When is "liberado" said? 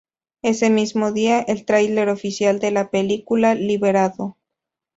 3.53-4.35